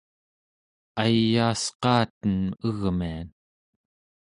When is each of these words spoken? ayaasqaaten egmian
ayaasqaaten 1.03 2.35
egmian 2.69 3.27